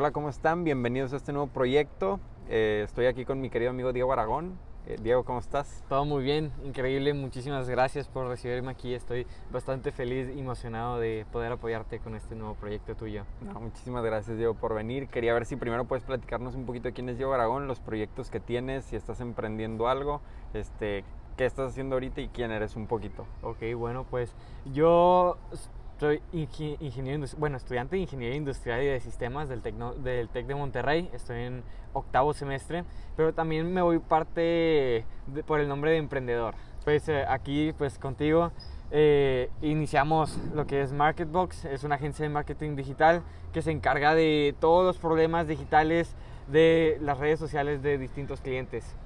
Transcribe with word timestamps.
hola, 0.00 0.12
¿cómo 0.12 0.30
están? 0.30 0.64
Bienvenidos 0.64 1.12
a 1.12 1.16
este 1.16 1.30
nuevo 1.30 1.48
proyecto. 1.48 2.20
Eh, 2.48 2.80
estoy 2.86 3.04
aquí 3.04 3.26
con 3.26 3.38
mi 3.38 3.50
querido 3.50 3.70
amigo 3.70 3.92
Diego 3.92 4.10
Aragón. 4.14 4.58
Eh, 4.86 4.96
Diego, 5.02 5.24
¿cómo 5.24 5.40
estás? 5.40 5.84
Todo 5.90 6.06
muy 6.06 6.24
bien, 6.24 6.52
increíble. 6.64 7.12
Muchísimas 7.12 7.68
gracias 7.68 8.08
por 8.08 8.26
recibirme 8.26 8.70
aquí. 8.70 8.94
Estoy 8.94 9.26
bastante 9.52 9.92
feliz 9.92 10.34
y 10.34 10.40
emocionado 10.40 10.98
de 10.98 11.26
poder 11.30 11.52
apoyarte 11.52 11.98
con 11.98 12.14
este 12.14 12.34
nuevo 12.34 12.54
proyecto 12.54 12.94
tuyo. 12.94 13.24
No, 13.42 13.60
muchísimas 13.60 14.02
gracias, 14.02 14.38
Diego, 14.38 14.54
por 14.54 14.72
venir. 14.74 15.06
Quería 15.08 15.34
ver 15.34 15.44
si 15.44 15.56
primero 15.56 15.84
puedes 15.84 16.02
platicarnos 16.02 16.54
un 16.54 16.64
poquito 16.64 16.88
de 16.88 16.94
quién 16.94 17.10
es 17.10 17.18
Diego 17.18 17.34
Aragón, 17.34 17.66
los 17.66 17.80
proyectos 17.80 18.30
que 18.30 18.40
tienes, 18.40 18.86
si 18.86 18.96
estás 18.96 19.20
emprendiendo 19.20 19.86
algo, 19.86 20.22
este, 20.54 21.04
qué 21.36 21.44
estás 21.44 21.72
haciendo 21.72 21.96
ahorita 21.96 22.22
y 22.22 22.28
quién 22.28 22.52
eres 22.52 22.74
un 22.74 22.86
poquito. 22.86 23.26
Ok, 23.42 23.58
bueno, 23.76 24.06
pues 24.08 24.34
yo 24.72 25.36
soy 26.00 26.22
ingeniero, 26.32 27.26
bueno, 27.36 27.58
estudiante 27.58 27.96
de 27.96 28.02
Ingeniería 28.02 28.34
Industrial 28.34 28.82
y 28.82 28.86
de 28.86 29.00
Sistemas 29.00 29.50
del, 29.50 29.60
Tecno, 29.60 29.92
del 29.92 30.30
TEC 30.30 30.46
de 30.46 30.54
Monterrey. 30.54 31.10
Estoy 31.12 31.42
en 31.42 31.62
octavo 31.92 32.32
semestre, 32.32 32.84
pero 33.18 33.34
también 33.34 33.70
me 33.70 33.82
voy 33.82 33.98
parte 33.98 35.04
por 35.46 35.60
el 35.60 35.68
nombre 35.68 35.90
de 35.90 35.98
emprendedor. 35.98 36.54
Pues 36.84 37.06
eh, 37.10 37.26
aquí, 37.28 37.74
pues 37.76 37.98
contigo, 37.98 38.50
eh, 38.90 39.50
iniciamos 39.60 40.38
lo 40.54 40.66
que 40.66 40.80
es 40.80 40.90
MarketBox. 40.94 41.66
Es 41.66 41.84
una 41.84 41.96
agencia 41.96 42.22
de 42.22 42.30
marketing 42.30 42.76
digital 42.76 43.20
que 43.52 43.60
se 43.60 43.70
encarga 43.70 44.14
de 44.14 44.54
todos 44.58 44.86
los 44.86 44.96
problemas 44.96 45.48
digitales 45.48 46.14
de 46.50 46.96
las 47.02 47.18
redes 47.18 47.38
sociales 47.38 47.82
de 47.82 47.98
distintos 47.98 48.40
clientes. 48.40 48.96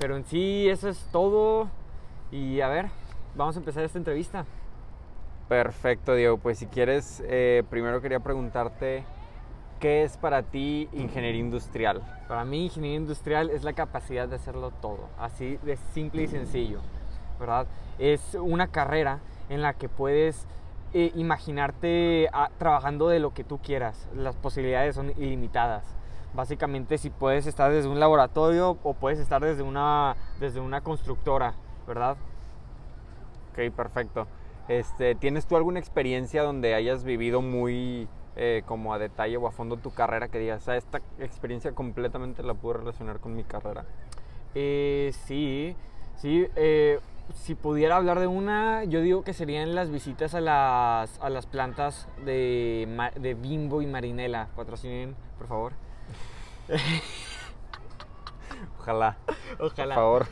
Pero 0.00 0.16
en 0.16 0.24
sí, 0.24 0.68
eso 0.68 0.88
es 0.88 1.06
todo. 1.12 1.68
Y 2.32 2.62
a 2.62 2.68
ver, 2.68 2.86
vamos 3.36 3.54
a 3.54 3.60
empezar 3.60 3.84
esta 3.84 3.98
entrevista. 3.98 4.44
Perfecto, 5.48 6.14
Diego. 6.14 6.36
Pues 6.36 6.58
si 6.58 6.66
quieres, 6.66 7.22
eh, 7.26 7.62
primero 7.70 8.02
quería 8.02 8.20
preguntarte, 8.20 9.04
¿qué 9.80 10.02
es 10.02 10.18
para 10.18 10.42
ti 10.42 10.90
ingeniería 10.92 11.40
industrial? 11.40 12.02
Para 12.28 12.44
mí 12.44 12.66
ingeniería 12.66 12.98
industrial 12.98 13.48
es 13.48 13.64
la 13.64 13.72
capacidad 13.72 14.28
de 14.28 14.36
hacerlo 14.36 14.70
todo, 14.82 15.08
así 15.18 15.58
de 15.62 15.78
simple 15.94 16.22
y 16.22 16.26
sencillo, 16.26 16.80
¿verdad? 17.40 17.66
Es 17.98 18.34
una 18.34 18.66
carrera 18.66 19.20
en 19.48 19.62
la 19.62 19.72
que 19.72 19.88
puedes 19.88 20.46
eh, 20.92 21.12
imaginarte 21.14 22.28
ah, 22.34 22.50
trabajando 22.58 23.08
de 23.08 23.18
lo 23.18 23.32
que 23.32 23.42
tú 23.42 23.58
quieras. 23.58 24.06
Las 24.14 24.36
posibilidades 24.36 24.94
son 24.94 25.10
ilimitadas. 25.16 25.84
Básicamente 26.34 26.98
si 26.98 27.08
puedes 27.08 27.46
estar 27.46 27.72
desde 27.72 27.88
un 27.88 27.98
laboratorio 27.98 28.76
o 28.82 28.92
puedes 28.92 29.18
estar 29.18 29.40
desde 29.40 29.62
una, 29.62 30.14
desde 30.40 30.60
una 30.60 30.82
constructora, 30.82 31.54
¿verdad? 31.86 32.18
Ok, 33.52 33.74
perfecto. 33.74 34.26
Este, 34.68 35.14
¿Tienes 35.14 35.46
tú 35.46 35.56
alguna 35.56 35.78
experiencia 35.78 36.42
donde 36.42 36.74
hayas 36.74 37.02
vivido 37.02 37.40
muy 37.40 38.06
eh, 38.36 38.62
como 38.66 38.92
a 38.92 38.98
detalle 38.98 39.36
o 39.38 39.46
a 39.46 39.50
fondo 39.50 39.78
tu 39.78 39.90
carrera 39.92 40.28
que 40.28 40.38
digas, 40.38 40.68
ah, 40.68 40.76
esta 40.76 41.00
experiencia 41.18 41.72
completamente 41.72 42.42
la 42.42 42.54
puedo 42.54 42.78
relacionar 42.78 43.18
con 43.18 43.34
mi 43.34 43.44
carrera? 43.44 43.86
Eh, 44.54 45.12
sí, 45.24 45.74
sí. 46.16 46.46
Eh, 46.54 47.00
si 47.34 47.54
pudiera 47.54 47.96
hablar 47.96 48.20
de 48.20 48.26
una, 48.26 48.84
yo 48.84 49.00
digo 49.00 49.22
que 49.22 49.32
serían 49.32 49.74
las 49.74 49.90
visitas 49.90 50.34
a 50.34 50.40
las, 50.40 51.18
a 51.20 51.30
las 51.30 51.46
plantas 51.46 52.08
de, 52.24 52.88
de 53.20 53.34
Bimbo 53.34 53.82
y 53.82 53.86
Marinela. 53.86 54.48
Patrocinen, 54.54 55.14
por 55.38 55.46
favor. 55.48 55.72
Ojalá. 58.78 59.16
Ojalá. 59.58 59.94
Por 59.94 60.02
favor. 60.02 60.26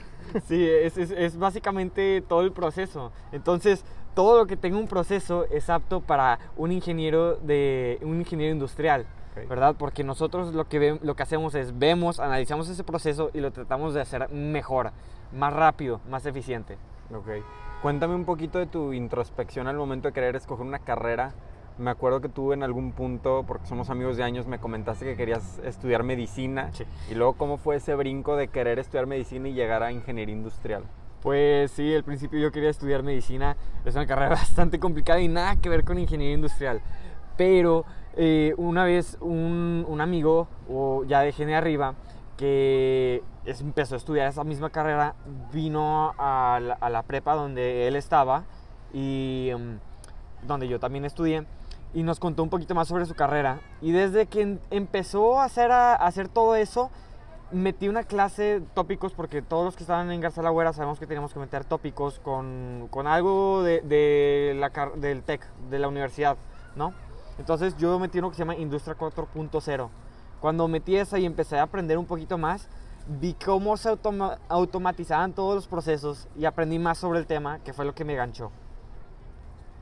Sí, 0.47 0.67
es, 0.69 0.99
es, 0.99 1.11
es, 1.11 1.39
básicamente 1.39 2.23
todo 2.27 2.41
el 2.41 2.53
proceso. 2.53 3.13
Entonces, 3.33 3.85
todo 4.17 4.39
lo 4.39 4.47
que 4.47 4.57
tenga 4.57 4.79
un 4.79 4.89
proceso 4.89 5.45
es 5.51 5.69
apto 5.69 6.01
para 6.01 6.39
un 6.57 6.73
ingeniero, 6.73 7.37
de, 7.37 7.99
un 8.01 8.19
ingeniero 8.19 8.53
industrial. 8.53 9.07
¿verdad? 9.51 9.77
Porque 9.79 10.03
nosotros 10.03 10.55
lo 10.55 10.67
que, 10.67 10.99
lo 11.03 11.15
que 11.15 11.23
hacemos 11.23 11.55
es 11.55 11.79
vemos, 11.79 12.21
analizamos 12.21 12.71
ese 12.71 12.83
proceso 12.83 13.31
y 13.35 13.41
lo 13.41 13.51
tratamos 13.51 13.93
de 13.93 14.01
hacer 14.01 14.31
mejor, 14.31 14.93
más 15.35 15.53
rápido, 15.53 16.01
más 16.09 16.25
eficiente. 16.25 16.79
Ok. 17.15 17.29
Cuéntame 17.83 18.15
un 18.15 18.25
poquito 18.25 18.59
de 18.59 18.65
tu 18.65 18.95
introspección 18.95 19.69
al 19.69 19.77
momento 19.77 20.09
de 20.09 20.15
querer 20.15 20.37
escoger 20.37 20.65
una 20.65 20.79
carrera. 20.79 21.35
Me 21.77 21.91
acuerdo 21.91 22.23
que 22.23 22.31
tú 22.31 22.55
en 22.55 22.63
algún 22.63 22.93
punto, 22.93 23.45
porque 23.47 23.67
somos 23.67 23.91
amigos 23.91 24.17
de 24.17 24.23
años, 24.23 24.47
me 24.47 24.59
comentaste 24.59 25.05
que 25.05 25.17
querías 25.17 25.59
estudiar 25.59 26.03
medicina. 26.03 26.71
Sí. 26.73 26.87
Y 27.11 27.15
luego, 27.15 27.35
¿cómo 27.35 27.59
fue 27.59 27.77
ese 27.77 27.95
brinco 27.95 28.37
de 28.37 28.49
querer 28.49 28.79
estudiar 28.79 29.07
medicina 29.07 29.51
y 29.51 29.53
llegar 29.53 29.83
a 29.83 29.93
ingeniería 29.93 30.35
industrial? 30.35 30.85
Pues 31.27 31.73
sí, 31.73 31.93
al 31.93 32.05
principio 32.05 32.39
yo 32.39 32.53
quería 32.53 32.71
estudiar 32.71 33.03
medicina. 33.03 33.57
Es 33.85 33.97
una 33.97 34.07
carrera 34.07 34.29
bastante 34.37 34.79
complicada 34.79 35.21
y 35.21 35.27
nada 35.27 35.57
que 35.57 35.69
ver 35.69 35.83
con 35.83 35.99
ingeniería 35.99 36.37
industrial. 36.37 36.81
Pero 37.37 37.85
eh, 38.17 38.55
una 38.59 38.85
vez 38.85 39.19
un, 39.21 39.85
un, 39.89 40.01
amigo, 40.01 40.47
o 40.71 41.03
ya 41.03 41.23
de 41.23 41.33
Gene 41.33 41.57
arriba, 41.57 41.97
que 42.37 43.25
empezó 43.45 43.97
a 43.97 43.99
estudiar 43.99 44.29
esa 44.29 44.45
misma 44.45 44.71
carrera, 44.71 45.17
vino 45.53 46.15
a 46.17 46.61
la, 46.63 46.75
a 46.75 46.91
la 46.91 47.03
prepa 47.03 47.35
donde 47.35 47.89
él 47.89 47.97
estaba 47.97 48.45
y 48.95 49.51
um, 49.53 49.81
donde 50.47 50.69
yo 50.69 50.79
también 50.79 51.05
estudié 51.05 51.45
y 51.93 52.05
nos 52.05 52.21
contó 52.21 52.45
un 52.45 52.51
poquito 52.51 52.77
más 52.77 52.87
sobre 52.87 53.05
su 53.05 53.17
carrera. 53.17 53.59
Y 53.81 53.91
desde 53.91 54.27
que 54.27 54.59
empezó 54.71 55.41
a 55.41 55.45
hacer, 55.47 55.73
a 55.73 55.97
hacer 55.97 56.29
todo 56.29 56.55
eso, 56.55 56.93
metí 57.53 57.89
una 57.89 58.03
clase 58.05 58.63
tópicos 58.75 59.13
porque 59.13 59.43
todos 59.43 59.65
los 59.65 59.77
que 59.77 59.85
estaban 59.85 60.11
en 60.11 60.21
Garza 60.21 60.43
Lagüera 60.43 60.73
sabemos 60.73 60.99
que 60.99 61.07
teníamos 61.07 61.33
que 61.33 61.39
meter 61.39 61.65
tópicos 61.65 62.19
con, 62.19 62.89
con 62.91 63.07
algo 63.07 63.63
de, 63.63 63.81
de 63.83 64.57
la, 64.59 64.71
del 64.97 65.23
TEC, 65.23 65.47
de 65.71 65.79
la 65.79 65.89
universidad, 65.89 66.37
¿no? 66.75 66.93
Entonces 67.39 67.77
yo 67.77 67.99
metí 67.99 68.19
uno 68.19 68.31
que 68.31 68.37
se 68.37 68.41
llama 68.41 68.57
Industria 68.57 68.97
4.0. 68.97 69.89
Cuando 70.41 70.69
metí 70.69 70.97
esa 70.97 71.19
y 71.19 71.27
empecé 71.27 71.59
a 71.59 71.63
aprender 71.63 71.99
un 71.99 72.07
poquito 72.07 72.39
más, 72.39 72.69
vi 73.07 73.35
cómo 73.35 73.77
se 73.77 73.91
automa 73.91 74.39
automatizaban 74.49 75.33
todos 75.33 75.55
los 75.55 75.69
procesos 75.69 76.29
y 76.37 76.45
aprendí 76.45 76.79
más 76.79 76.99
sobre 76.99 77.19
el 77.19 77.27
tema, 77.27 77.59
que 77.61 77.73
fue 77.73 77.85
lo 77.85 77.95
que 77.95 78.05
me 78.05 78.15
ganchó. 78.15 78.51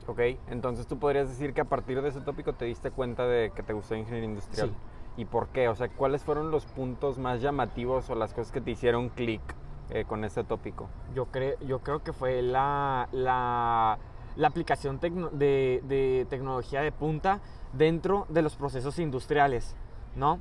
Ok, 0.07 0.19
entonces 0.49 0.85
tú 0.85 0.99
podrías 0.99 1.27
decir 1.27 1.53
que 1.53 1.61
a 1.61 1.65
partir 1.65 1.99
de 2.01 2.09
ese 2.09 2.21
tópico 2.21 2.53
te 2.53 2.65
diste 2.65 2.91
cuenta 2.91 3.25
de 3.25 3.51
que 3.55 3.63
te 3.63 3.73
gustó 3.73 3.95
ingeniería 3.95 4.29
industrial. 4.29 4.69
Sí 4.69 4.94
y 5.17 5.25
por 5.25 5.47
qué? 5.49 5.67
O 5.67 5.75
sea, 5.75 5.87
¿cuáles 5.89 6.23
fueron 6.23 6.51
los 6.51 6.65
puntos 6.65 7.17
más 7.17 7.41
llamativos 7.41 8.09
o 8.09 8.15
las 8.15 8.33
cosas 8.33 8.51
que 8.51 8.61
te 8.61 8.71
hicieron 8.71 9.09
clic 9.09 9.41
eh, 9.89 10.05
con 10.05 10.23
ese 10.23 10.43
tópico? 10.43 10.89
Yo, 11.13 11.25
creo 11.25 11.57
yo 11.59 11.79
creo 11.79 12.03
que 12.03 12.13
fue 12.13 12.41
la, 12.41 13.07
la, 13.11 13.97
la 14.35 14.47
aplicación 14.47 14.99
de, 14.99 15.81
de, 15.83 16.27
tecnología 16.29 16.81
de 16.81 16.91
punta 16.91 17.39
dentro 17.73 18.25
de 18.29 18.41
los 18.41 18.55
procesos 18.55 18.99
industriales, 18.99 19.75
¿no? 20.15 20.39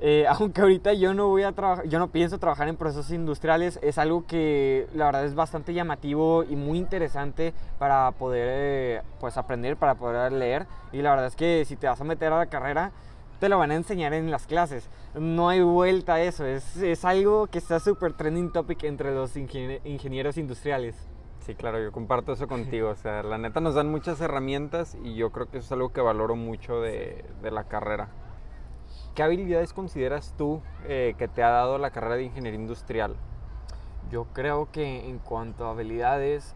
Eh, 0.00 0.26
aunque 0.28 0.60
ahorita 0.60 0.92
yo 0.92 1.14
no 1.14 1.28
voy 1.28 1.44
a 1.44 1.52
trabajar, 1.52 1.86
yo 1.88 1.98
no 1.98 2.08
pienso 2.08 2.38
trabajar 2.38 2.68
en 2.68 2.76
procesos 2.76 3.10
industriales, 3.10 3.78
es 3.82 3.98
algo 3.98 4.26
que 4.26 4.86
la 4.94 5.06
verdad 5.06 5.24
es 5.24 5.34
bastante 5.34 5.72
llamativo 5.72 6.44
y 6.44 6.56
muy 6.56 6.78
interesante 6.78 7.52
para 7.78 8.10
poder 8.12 8.48
eh, 8.50 9.02
pues 9.18 9.36
aprender, 9.36 9.76
para 9.76 9.96
poder 9.96 10.32
leer. 10.32 10.66
Y 10.92 11.02
la 11.02 11.10
verdad 11.10 11.26
es 11.26 11.36
que 11.36 11.64
si 11.64 11.76
te 11.76 11.88
vas 11.88 12.00
a 12.00 12.04
meter 12.04 12.32
a 12.32 12.38
la 12.38 12.46
carrera, 12.46 12.92
te 13.40 13.48
lo 13.48 13.58
van 13.58 13.70
a 13.70 13.74
enseñar 13.74 14.12
en 14.14 14.30
las 14.30 14.46
clases. 14.46 14.88
No 15.14 15.48
hay 15.48 15.62
vuelta 15.62 16.14
a 16.14 16.22
eso. 16.22 16.44
Es, 16.44 16.76
es 16.76 17.04
algo 17.04 17.46
que 17.46 17.58
está 17.58 17.80
súper 17.80 18.12
trending 18.14 18.52
topic 18.52 18.84
entre 18.84 19.14
los 19.14 19.36
ingenieros 19.36 20.38
industriales. 20.38 20.96
Sí, 21.40 21.54
claro, 21.54 21.82
yo 21.82 21.92
comparto 21.92 22.32
eso 22.32 22.48
contigo. 22.48 22.88
O 22.88 22.96
sea, 22.96 23.22
la 23.22 23.36
neta 23.36 23.60
nos 23.60 23.74
dan 23.74 23.90
muchas 23.90 24.20
herramientas 24.20 24.96
y 25.02 25.14
yo 25.14 25.30
creo 25.30 25.50
que 25.50 25.58
eso 25.58 25.66
es 25.66 25.72
algo 25.72 25.92
que 25.92 26.00
valoro 26.00 26.36
mucho 26.36 26.80
de, 26.80 27.24
de 27.42 27.50
la 27.50 27.64
carrera. 27.64 28.08
¿Qué 29.14 29.22
habilidades 29.22 29.72
consideras 29.72 30.34
tú 30.36 30.60
eh, 30.88 31.14
que 31.18 31.28
te 31.28 31.42
ha 31.42 31.50
dado 31.50 31.78
la 31.78 31.90
carrera 31.90 32.16
de 32.16 32.24
ingeniería 32.24 32.58
industrial? 32.58 33.14
Yo 34.10 34.24
creo 34.32 34.70
que 34.72 35.08
en 35.08 35.18
cuanto 35.18 35.66
a 35.66 35.70
habilidades, 35.70 36.54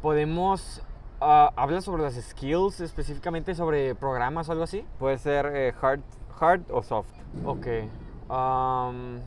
podemos 0.00 0.82
Uh, 1.20 1.50
¿Hablas 1.56 1.84
sobre 1.84 2.04
las 2.04 2.14
skills, 2.14 2.80
específicamente 2.80 3.52
sobre 3.52 3.96
programas 3.96 4.48
o 4.48 4.52
algo 4.52 4.62
así? 4.62 4.84
Puede 5.00 5.18
ser 5.18 5.50
eh, 5.52 5.74
hard, 5.82 6.00
hard 6.38 6.62
o 6.70 6.80
soft. 6.80 7.10
Ok. 7.44 7.66
Um, 8.30 9.18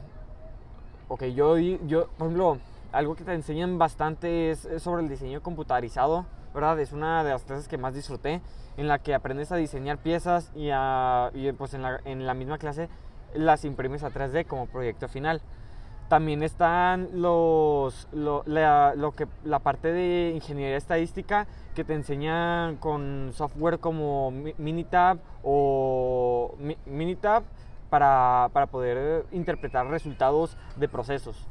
ok, 1.09 1.23
yo, 1.35 1.57
yo, 1.57 2.07
por 2.17 2.27
ejemplo, 2.27 2.59
algo 2.93 3.15
que 3.15 3.25
te 3.25 3.33
enseñan 3.33 3.77
bastante 3.77 4.51
es, 4.51 4.63
es, 4.63 4.81
sobre 4.81 5.03
el 5.03 5.09
diseño 5.09 5.43
computarizado, 5.43 6.25
¿verdad? 6.53 6.79
Es 6.79 6.93
una 6.93 7.25
de 7.25 7.31
las 7.31 7.43
clases 7.43 7.67
que 7.67 7.77
más 7.77 7.93
disfruté, 7.93 8.41
en 8.77 8.87
la 8.87 8.99
que 8.99 9.13
aprendes 9.13 9.51
a 9.51 9.57
diseñar 9.57 9.97
piezas 9.97 10.49
y, 10.55 10.69
a, 10.71 11.29
y 11.33 11.51
pues 11.51 11.73
en 11.73 11.81
la, 11.81 11.99
en 12.05 12.25
la 12.25 12.33
misma 12.33 12.57
clase 12.57 12.87
las 13.33 13.65
imprimes 13.65 14.03
a 14.03 14.11
3D 14.11 14.47
como 14.47 14.67
proyecto 14.67 15.09
final. 15.09 15.41
También 16.11 16.43
están 16.43 17.07
los, 17.13 18.09
lo, 18.11 18.43
la, 18.45 18.95
lo 18.97 19.13
que, 19.13 19.29
la 19.45 19.59
parte 19.59 19.93
de 19.93 20.33
ingeniería 20.35 20.75
estadística 20.75 21.47
que 21.73 21.85
te 21.85 21.93
enseñan 21.93 22.75
con 22.75 23.31
software 23.31 23.79
como 23.79 24.29
Minitab 24.57 25.19
o 25.41 26.53
Minitab 26.85 27.43
para, 27.89 28.49
para 28.51 28.67
poder 28.67 29.25
interpretar 29.31 29.87
resultados 29.87 30.57
de 30.75 30.89
procesos. 30.89 31.47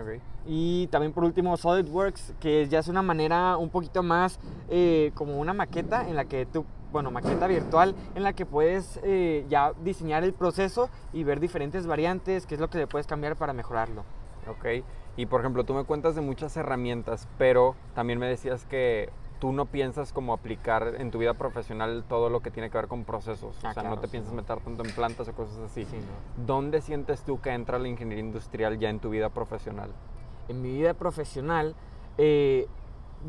Okay. 0.00 0.20
Y 0.46 0.86
también 0.86 1.12
por 1.12 1.24
último 1.24 1.56
SolidWorks, 1.56 2.34
que 2.38 2.68
ya 2.68 2.78
es 2.78 2.86
una 2.86 3.02
manera 3.02 3.56
un 3.56 3.70
poquito 3.70 4.04
más 4.04 4.38
eh, 4.70 5.10
como 5.14 5.40
una 5.40 5.52
maqueta 5.52 6.08
en 6.08 6.14
la 6.14 6.26
que 6.26 6.46
tú 6.46 6.64
bueno, 6.92 7.10
maqueta 7.10 7.46
virtual 7.46 7.94
en 8.14 8.22
la 8.22 8.32
que 8.32 8.46
puedes 8.46 9.00
eh, 9.02 9.44
ya 9.48 9.72
diseñar 9.82 10.24
el 10.24 10.32
proceso 10.32 10.88
y 11.12 11.24
ver 11.24 11.40
diferentes 11.40 11.86
variantes, 11.86 12.46
qué 12.46 12.54
es 12.54 12.60
lo 12.60 12.68
que 12.68 12.78
le 12.78 12.86
puedes 12.86 13.06
cambiar 13.06 13.36
para 13.36 13.52
mejorarlo. 13.52 14.04
Ok, 14.48 14.84
y 15.16 15.26
por 15.26 15.40
ejemplo, 15.40 15.64
tú 15.64 15.74
me 15.74 15.84
cuentas 15.84 16.14
de 16.14 16.20
muchas 16.20 16.56
herramientas, 16.56 17.28
pero 17.38 17.74
también 17.94 18.18
me 18.18 18.26
decías 18.26 18.64
que 18.64 19.10
tú 19.40 19.52
no 19.52 19.66
piensas 19.66 20.12
como 20.12 20.32
aplicar 20.32 20.94
en 20.98 21.10
tu 21.10 21.18
vida 21.18 21.34
profesional 21.34 22.04
todo 22.08 22.30
lo 22.30 22.40
que 22.40 22.50
tiene 22.50 22.70
que 22.70 22.78
ver 22.78 22.88
con 22.88 23.04
procesos. 23.04 23.56
Ah, 23.62 23.70
o 23.70 23.74
sea, 23.74 23.82
claro, 23.82 23.90
no 23.90 24.00
te 24.00 24.06
sí, 24.06 24.12
piensas 24.12 24.32
no. 24.32 24.40
meter 24.40 24.60
tanto 24.60 24.84
en 24.84 24.92
plantas 24.92 25.28
o 25.28 25.32
cosas 25.32 25.58
así. 25.58 25.84
Sí, 25.84 25.96
no. 25.96 26.46
¿Dónde 26.46 26.80
sientes 26.80 27.22
tú 27.22 27.40
que 27.40 27.50
entra 27.50 27.78
la 27.78 27.88
ingeniería 27.88 28.24
industrial 28.24 28.78
ya 28.78 28.88
en 28.88 29.00
tu 29.00 29.10
vida 29.10 29.28
profesional? 29.28 29.90
en 30.48 30.62
mi 30.62 30.72
vida 30.72 30.94
profesional, 30.94 31.74
eh, 32.18 32.66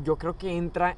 yo 0.04 0.16
creo 0.16 0.36
que 0.36 0.56
entra, 0.56 0.96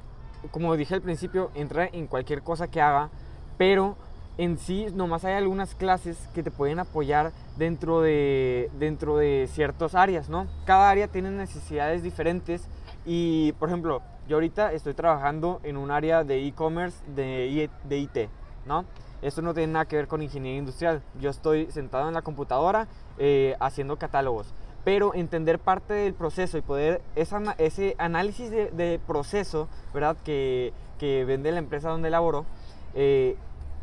como 0.49 0.75
dije 0.75 0.95
al 0.95 1.01
principio, 1.01 1.51
entra 1.53 1.87
en 1.91 2.07
cualquier 2.07 2.41
cosa 2.41 2.67
que 2.67 2.81
haga, 2.81 3.09
pero 3.57 3.95
en 4.37 4.57
sí 4.57 4.87
nomás 4.93 5.23
hay 5.25 5.33
algunas 5.33 5.75
clases 5.75 6.17
que 6.33 6.41
te 6.41 6.51
pueden 6.51 6.79
apoyar 6.79 7.31
dentro 7.57 8.01
de, 8.01 8.71
dentro 8.79 9.17
de 9.17 9.47
ciertas 9.51 9.93
áreas, 9.93 10.29
¿no? 10.29 10.47
Cada 10.65 10.89
área 10.89 11.07
tiene 11.07 11.29
necesidades 11.29 12.01
diferentes 12.01 12.67
y, 13.05 13.51
por 13.53 13.69
ejemplo, 13.69 14.01
yo 14.27 14.37
ahorita 14.37 14.73
estoy 14.73 14.93
trabajando 14.93 15.59
en 15.63 15.77
un 15.77 15.91
área 15.91 16.23
de 16.23 16.47
e-commerce 16.47 16.97
de, 17.15 17.69
de 17.83 17.97
IT, 17.97 18.29
¿no? 18.65 18.85
Esto 19.21 19.43
no 19.43 19.53
tiene 19.53 19.73
nada 19.73 19.85
que 19.85 19.97
ver 19.97 20.07
con 20.07 20.23
ingeniería 20.23 20.57
industrial. 20.57 21.03
Yo 21.19 21.29
estoy 21.29 21.69
sentado 21.69 22.07
en 22.07 22.15
la 22.15 22.23
computadora 22.23 22.87
eh, 23.19 23.55
haciendo 23.59 23.97
catálogos 23.97 24.51
pero 24.83 25.13
entender 25.13 25.59
parte 25.59 25.93
del 25.93 26.13
proceso 26.13 26.57
y 26.57 26.61
poder 26.61 27.01
ese 27.15 27.95
análisis 27.97 28.49
de, 28.49 28.99
proceso, 29.05 29.67
¿verdad? 29.93 30.17
Que, 30.23 30.73
que 30.99 31.25
vende 31.25 31.51
la 31.51 31.59
empresa 31.59 31.89
donde 31.89 32.09
laboro, 32.09 32.45
eh, 32.93 33.37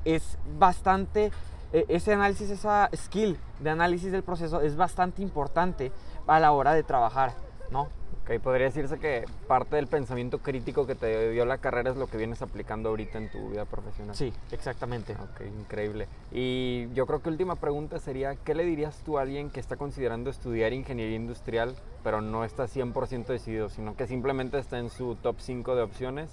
es 0.05 0.39
bastante, 0.59 1.31
eh, 1.73 1.85
ese 1.89 2.13
análisis, 2.13 2.51
esa 2.51 2.91
skill 2.95 3.39
de 3.61 3.71
análisis 3.71 4.13
del 4.13 4.23
proceso 4.23 4.61
es 4.61 4.77
bastante 4.77 5.23
importante 5.23 5.93
a 6.27 6.41
la 6.41 6.53
hora 6.53 6.75
de 6.75 6.83
trabajar, 6.83 7.33
¿no? 7.71 7.89
Ok, 8.31 8.41
podría 8.43 8.67
decirse 8.67 8.99
que 8.99 9.25
parte 9.47 9.77
del 9.77 9.87
pensamiento 9.87 10.41
crítico 10.41 10.87
que 10.87 10.95
te 10.95 11.31
dio 11.31 11.47
la 11.47 11.57
carrera 11.57 11.91
es 11.91 11.97
lo 11.97 12.09
que 12.09 12.19
vienes 12.19 12.43
aplicando 12.43 12.91
ahorita 12.91 13.17
en 13.17 13.31
tu 13.31 13.49
vida 13.49 13.65
profesional. 13.65 14.15
Sí, 14.15 14.35
exactamente. 14.53 15.15
Ok, 15.15 15.41
increíble. 15.61 16.09
Y 16.31 16.89
yo 16.93 17.07
creo 17.07 17.23
que 17.23 17.31
última 17.31 17.57
pregunta 17.57 17.99
sería, 17.99 18.37
¿qué 18.37 18.55
le 18.55 18.65
dirías 18.65 18.99
tú 19.03 19.17
a 19.19 19.23
alguien 19.23 19.49
que 19.49 19.61
está 19.61 19.77
considerando 19.77 20.29
estudiar 20.29 20.75
ingeniería 20.75 21.17
industrial, 21.17 21.75
pero 22.05 22.21
no 22.21 22.45
está 22.45 22.69
100% 22.69 23.33
decidido, 23.33 23.71
sino 23.71 23.97
que 23.97 24.07
simplemente 24.07 24.59
está 24.59 24.79
en 24.79 24.91
su 24.91 25.15
top 25.17 25.37
5 25.39 25.75
de 25.75 25.83
opciones? 25.83 26.31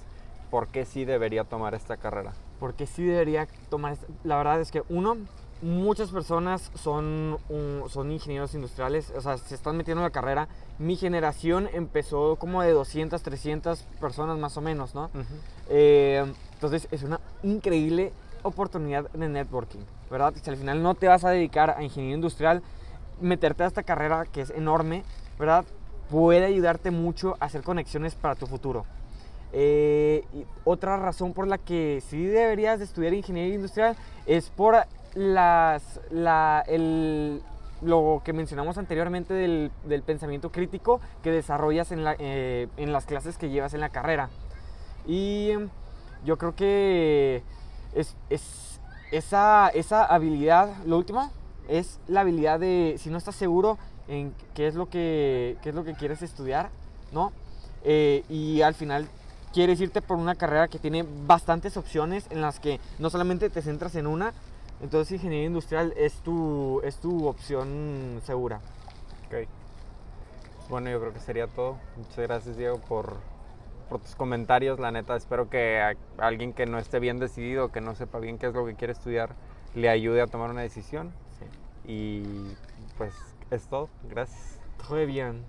¿Por 0.51 0.67
qué 0.67 0.83
sí 0.83 1.05
debería 1.05 1.45
tomar 1.45 1.75
esta 1.75 1.95
carrera? 1.97 2.33
porque 2.59 2.87
sí 2.87 3.03
debería 3.03 3.47
tomar. 3.69 3.93
esta- 3.93 4.07
La 4.23 4.37
verdad 4.37 4.61
es 4.61 4.71
que, 4.71 4.81
uno, 4.87 5.17
muchas 5.61 6.09
personas 6.09 6.71
son, 6.75 7.37
son 7.89 8.11
ingenieros 8.11 8.53
industriales, 8.53 9.11
o 9.15 9.21
sea, 9.21 9.37
se 9.37 9.55
están 9.55 9.77
metiendo 9.77 10.01
en 10.01 10.05
la 10.05 10.11
carrera. 10.11 10.47
Mi 10.79 10.95
generación 10.95 11.69
empezó 11.73 12.35
como 12.35 12.61
de 12.61 12.71
200, 12.71 13.21
300 13.21 13.81
personas 13.99 14.37
más 14.37 14.57
o 14.57 14.61
menos, 14.61 14.93
¿no? 14.95 15.09
Eh, 15.69 16.25
entonces 16.53 16.87
es 16.91 17.03
una 17.03 17.19
increíble 17.43 18.11
oportunidad 18.43 19.09
de 19.11 19.27
networking, 19.27 19.79
¿verdad? 20.11 20.33
Si 20.41 20.49
al 20.49 20.57
final 20.57 20.83
no 20.83 20.93
te 20.93 21.07
vas 21.07 21.23
a 21.23 21.29
dedicar 21.29 21.71
a 21.71 21.83
ingeniería 21.83 22.15
industrial, 22.15 22.61
meterte 23.21 23.63
a 23.63 23.67
esta 23.67 23.83
carrera 23.83 24.25
que 24.25 24.41
es 24.41 24.49
enorme, 24.51 25.03
¿verdad? 25.39 25.65
Puede 26.09 26.45
ayudarte 26.45 26.91
mucho 26.91 27.35
a 27.39 27.45
hacer 27.45 27.63
conexiones 27.63 28.13
para 28.13 28.35
tu 28.35 28.45
futuro. 28.45 28.85
Eh, 29.53 30.25
y 30.33 30.45
otra 30.65 30.97
razón 30.97 31.33
por 31.33 31.47
la 31.47 31.57
que 31.57 32.03
sí 32.05 32.25
deberías 32.25 32.79
de 32.79 32.85
estudiar 32.85 33.13
ingeniería 33.13 33.55
industrial 33.55 33.95
es 34.25 34.49
por 34.49 34.75
las, 35.15 35.99
la, 36.11 36.63
el, 36.67 37.41
lo 37.81 38.21
que 38.23 38.33
mencionamos 38.33 38.77
anteriormente 38.77 39.33
del, 39.33 39.71
del 39.85 40.01
pensamiento 40.03 40.51
crítico 40.51 41.01
que 41.23 41.31
desarrollas 41.31 41.91
en, 41.91 42.03
la- 42.03 42.15
eh, 42.19 42.67
en 42.77 42.91
las 42.93 43.05
clases 43.05 43.37
que 43.37 43.49
llevas 43.49 43.73
en 43.73 43.81
la 43.81 43.89
carrera. 43.89 44.29
Y 45.07 45.49
yo 46.25 46.37
creo 46.37 46.55
que 46.55 47.43
es, 47.93 48.15
es- 48.29 48.79
esa, 49.11 49.69
esa 49.69 50.03
habilidad, 50.03 50.69
lo 50.85 50.97
último, 50.97 51.31
es 51.69 51.99
la 52.07 52.21
habilidad 52.21 52.59
de, 52.59 52.95
si 52.99 53.09
no 53.09 53.17
estás 53.17 53.35
seguro 53.35 53.77
en 54.07 54.33
qué 54.53 54.67
es 54.67 54.75
lo 54.75 54.87
que, 54.89 55.57
qué 55.63 55.69
es 55.69 55.75
lo 55.75 55.83
que 55.83 55.93
quieres 55.93 56.21
estudiar, 56.21 56.69
¿no? 57.11 57.31
Eh, 57.83 58.23
y 58.29 58.61
al 58.61 58.73
final 58.73 59.07
quieres 59.53 59.79
irte 59.79 60.01
por 60.01 60.17
una 60.17 60.35
carrera 60.35 60.67
que 60.67 60.79
tiene 60.79 61.05
bastantes 61.25 61.77
opciones 61.77 62.25
en 62.29 62.41
las 62.41 62.59
que 62.59 62.79
no 62.99 63.09
solamente 63.09 63.49
te 63.49 63.61
centras 63.61 63.95
en 63.95 64.07
una, 64.07 64.33
entonces 64.81 65.13
ingeniería 65.13 65.47
industrial 65.47 65.93
es 65.97 66.15
tu, 66.17 66.81
es 66.83 66.97
tu 66.97 67.27
opción 67.27 68.21
segura. 68.23 68.61
Ok. 69.27 69.47
Bueno, 70.69 70.89
yo 70.89 70.99
creo 70.99 71.13
que 71.13 71.19
sería 71.19 71.47
todo. 71.47 71.77
Muchas 71.95 72.17
gracias, 72.17 72.57
Diego, 72.57 72.79
por, 72.79 73.17
por 73.89 74.01
tus 74.01 74.15
comentarios. 74.15 74.79
La 74.79 74.91
neta, 74.91 75.15
espero 75.15 75.49
que 75.49 75.79
a 75.79 75.95
alguien 76.17 76.53
que 76.53 76.65
no 76.65 76.79
esté 76.79 76.99
bien 76.99 77.19
decidido, 77.19 77.71
que 77.71 77.81
no 77.81 77.95
sepa 77.95 78.19
bien 78.19 78.37
qué 78.37 78.47
es 78.47 78.53
lo 78.53 78.65
que 78.65 78.75
quiere 78.75 78.93
estudiar, 78.93 79.35
le 79.75 79.89
ayude 79.89 80.21
a 80.21 80.27
tomar 80.27 80.49
una 80.49 80.61
decisión. 80.61 81.11
Y 81.87 82.23
pues 82.97 83.13
es 83.51 83.67
todo. 83.67 83.89
Gracias. 84.09 84.59
Todo 84.87 85.05
bien. 85.05 85.43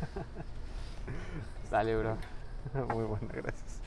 Dale, 1.70 1.96
bro. 1.96 2.16
Muy 2.94 3.04
bueno, 3.04 3.28
gracias. 3.32 3.79